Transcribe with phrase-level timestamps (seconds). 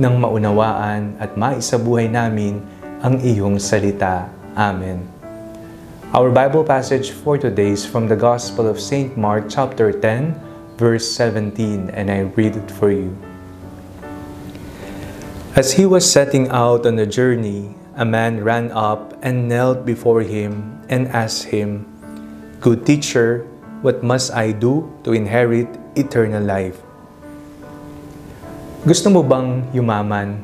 [0.00, 2.64] nang maunawaan at maisabuhay namin
[3.04, 4.32] ang iyong salita.
[4.56, 5.04] Amen.
[6.16, 9.12] Our Bible passage for today is from the Gospel of St.
[9.20, 13.12] Mark chapter 10, verse 17, and I read it for you.
[15.52, 20.24] As he was setting out on a journey, a man ran up and knelt before
[20.24, 21.84] him and asked him,
[22.64, 23.44] Good teacher,
[23.84, 26.80] what must I do to inherit eternal life?
[28.80, 30.40] Gusto mo bang yumaman?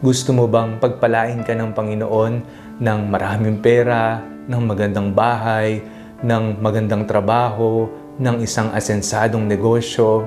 [0.00, 2.34] Gusto mo bang pagpalain ka ng Panginoon
[2.80, 4.16] ng maraming pera,
[4.48, 5.84] ng magandang bahay,
[6.24, 7.84] ng magandang trabaho,
[8.16, 10.24] ng isang asensadong negosyo?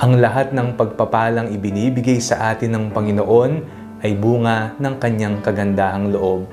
[0.00, 3.52] Ang lahat ng pagpapalang ibinibigay sa atin ng Panginoon
[4.00, 6.48] ay bunga ng kanyang kagandahang loob.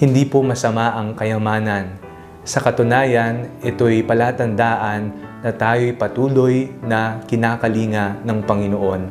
[0.00, 1.92] Hindi po masama ang kayamanan.
[2.40, 9.02] Sa katunayan, ito'y palatandaan na tayo'y patuloy na kinakalinga ng Panginoon.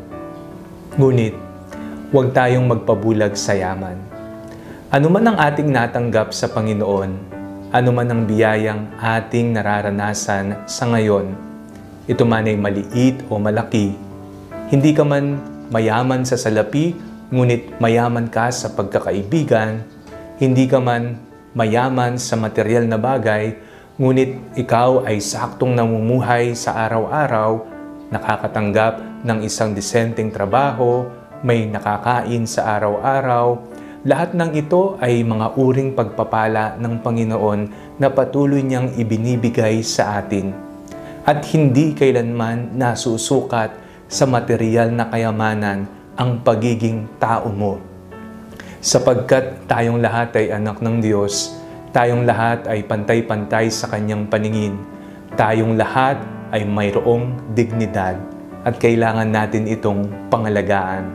[0.98, 1.36] Ngunit,
[2.14, 3.98] huwag tayong magpabulag sa yaman.
[4.90, 7.12] Ano man ang ating natanggap sa Panginoon,
[7.70, 11.38] ano man ang biyayang ating nararanasan sa ngayon,
[12.10, 13.94] ito man ay maliit o malaki,
[14.74, 15.38] hindi ka man
[15.70, 16.98] mayaman sa salapi,
[17.30, 19.86] ngunit mayaman ka sa pagkakaibigan,
[20.42, 21.22] hindi ka man
[21.54, 23.54] mayaman sa material na bagay,
[24.00, 27.68] Ngunit ikaw ay saktong namumuhay sa araw-araw,
[28.08, 31.04] nakakatanggap ng isang disenteng trabaho,
[31.44, 33.60] may nakakain sa araw-araw.
[34.08, 37.62] Lahat ng ito ay mga uring pagpapala ng Panginoon
[38.00, 40.56] na patuloy niyang ibinibigay sa atin.
[41.28, 43.76] At hindi kailanman nasusukat
[44.08, 47.84] sa material na kayamanan ang pagiging tao mo.
[48.80, 51.60] Sapagkat tayong lahat ay anak ng Diyos,
[51.90, 54.78] Tayong lahat ay pantay-pantay sa kanyang paningin.
[55.34, 56.22] Tayong lahat
[56.54, 58.14] ay mayroong dignidad
[58.62, 61.10] at kailangan natin itong pangalagaan.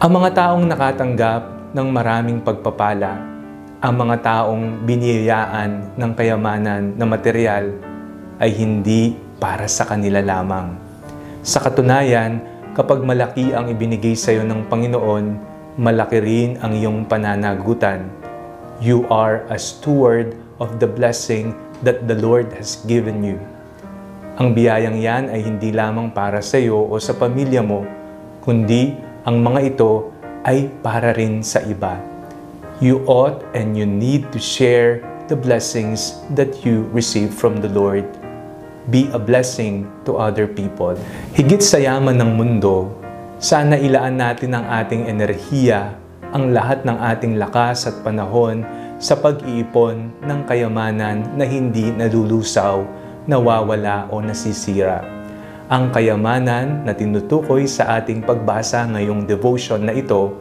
[0.00, 1.42] Ang mga taong nakatanggap
[1.76, 3.20] ng maraming pagpapala,
[3.84, 7.76] ang mga taong biniyayaan ng kayamanan na material
[8.40, 10.80] ay hindi para sa kanila lamang.
[11.44, 12.40] Sa katunayan,
[12.72, 15.24] kapag malaki ang ibinigay sa iyo ng Panginoon,
[15.76, 18.19] malaki rin ang iyong pananagutan
[18.80, 21.52] You are a steward of the blessing
[21.84, 23.36] that the Lord has given you.
[24.40, 27.84] Ang biyayang yan ay hindi lamang para sa iyo o sa pamilya mo,
[28.40, 28.96] kundi
[29.28, 30.08] ang mga ito
[30.48, 32.00] ay para rin sa iba.
[32.80, 38.08] You ought and you need to share the blessings that you receive from the Lord.
[38.88, 40.96] Be a blessing to other people.
[41.36, 42.96] Higit sa yaman ng mundo,
[43.36, 48.62] sana ilaan natin ang ating enerhiya ang lahat ng ating lakas at panahon
[49.02, 52.86] sa pag-iipon ng kayamanan na hindi nalulusaw,
[53.26, 55.02] nawawala o nasisira.
[55.70, 60.34] Ang kayamanan na tinutukoy sa ating pagbasa ngayong devotion na ito,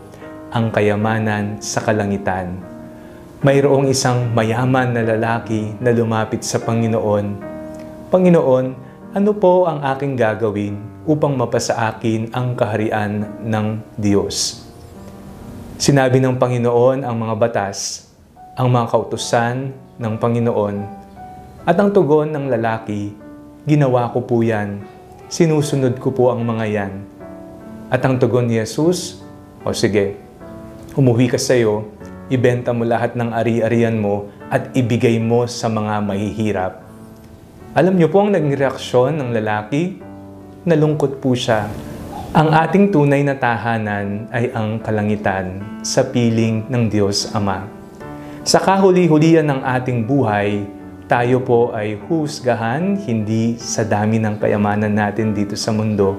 [0.50, 2.58] ang kayamanan sa kalangitan.
[3.42, 7.26] Mayroong isang mayaman na lalaki na lumapit sa Panginoon.
[8.10, 8.66] Panginoon,
[9.16, 10.78] ano po ang aking gagawin
[11.10, 14.69] upang mapasa akin ang kaharian ng Diyos?
[15.80, 18.12] Sinabi ng Panginoon ang mga batas,
[18.60, 20.76] ang mga kautusan ng Panginoon,
[21.64, 23.16] at ang tugon ng lalaki,
[23.64, 24.84] ginawa ko po yan,
[25.32, 26.94] sinusunod ko po ang mga yan.
[27.88, 29.24] At ang tugon ni Jesus,
[29.64, 30.20] o sige,
[31.00, 31.88] umuwi ka sa iyo,
[32.28, 36.74] ibenta mo lahat ng ari-arian mo at ibigay mo sa mga mahihirap.
[37.72, 39.96] Alam niyo po ang naging reaksyon ng lalaki?
[40.68, 41.72] Nalungkot po siya
[42.30, 47.66] ang ating tunay na tahanan ay ang kalangitan sa piling ng Diyos Ama.
[48.46, 50.62] Sa kahuli-hulian ng ating buhay,
[51.10, 56.14] tayo po ay husgahan hindi sa dami ng kayamanan natin dito sa mundo,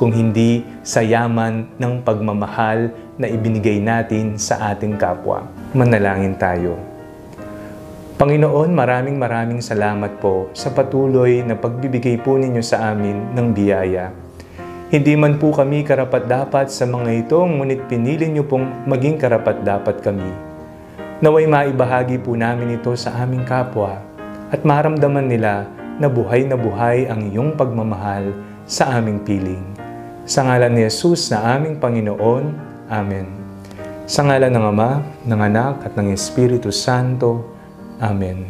[0.00, 2.88] kung hindi sa yaman ng pagmamahal
[3.20, 5.44] na ibinigay natin sa ating kapwa.
[5.76, 6.80] Manalangin tayo.
[8.16, 14.29] Panginoon, maraming maraming salamat po sa patuloy na pagbibigay po ninyo sa amin ng biyaya
[14.90, 20.26] hindi man po kami karapat-dapat sa mga ito, ngunit pinili niyo pong maging karapat-dapat kami.
[21.22, 24.02] Naway maibahagi po namin ito sa aming kapwa
[24.50, 25.70] at maramdaman nila
[26.02, 28.34] na buhay na buhay ang iyong pagmamahal
[28.66, 29.62] sa aming piling.
[30.26, 32.44] Sa ngalan ni Jesus na aming Panginoon.
[32.90, 33.30] Amen.
[34.10, 34.90] Sa ngalan ng Ama,
[35.22, 37.46] ng Anak at ng Espiritu Santo.
[38.02, 38.42] Amen.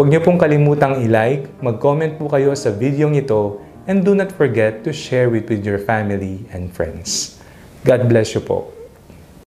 [0.00, 4.84] Huwag niyo pong kalimutang i-like, mag-comment po kayo sa video ito, and do not forget
[4.84, 7.38] to share it with your family and friends.
[7.84, 8.75] God bless you po.